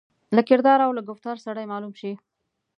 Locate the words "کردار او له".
0.49-1.01